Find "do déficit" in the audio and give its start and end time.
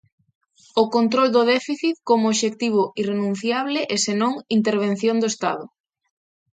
1.35-1.95